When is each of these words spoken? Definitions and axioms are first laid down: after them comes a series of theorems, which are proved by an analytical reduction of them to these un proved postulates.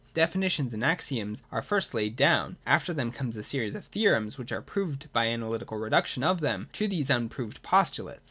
Definitions 0.15 0.73
and 0.73 0.83
axioms 0.83 1.43
are 1.51 1.61
first 1.61 1.93
laid 1.93 2.15
down: 2.15 2.57
after 2.65 2.91
them 2.91 3.11
comes 3.11 3.37
a 3.37 3.43
series 3.43 3.75
of 3.75 3.85
theorems, 3.85 4.35
which 4.35 4.51
are 4.51 4.59
proved 4.63 5.13
by 5.13 5.25
an 5.25 5.43
analytical 5.43 5.77
reduction 5.77 6.23
of 6.23 6.41
them 6.41 6.69
to 6.73 6.87
these 6.87 7.11
un 7.11 7.29
proved 7.29 7.61
postulates. 7.61 8.19